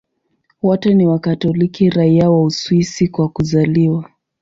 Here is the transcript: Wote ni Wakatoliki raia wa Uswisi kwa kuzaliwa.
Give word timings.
Wote 0.61 0.93
ni 0.93 1.07
Wakatoliki 1.07 1.89
raia 1.89 2.29
wa 2.29 2.43
Uswisi 2.43 3.07
kwa 3.07 3.29
kuzaliwa. 3.29 4.09